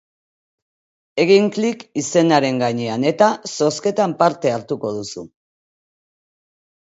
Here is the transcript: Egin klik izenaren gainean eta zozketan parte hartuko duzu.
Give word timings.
Egin 1.23 1.49
klik 1.57 1.83
izenaren 2.01 2.61
gainean 2.63 3.05
eta 3.09 3.27
zozketan 3.57 4.15
parte 4.23 4.53
hartuko 4.57 4.93
duzu. 4.95 5.25